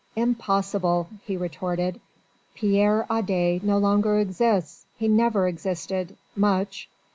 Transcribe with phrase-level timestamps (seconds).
[0.15, 2.01] "Impossible!" he retorted.
[2.55, 4.87] "Pierre Adet no longer exists...
[4.97, 6.17] he never existed...
[6.35, 6.89] much....